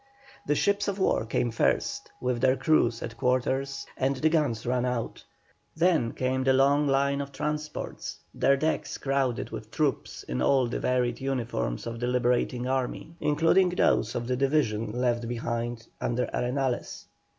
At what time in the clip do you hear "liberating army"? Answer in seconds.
12.07-13.13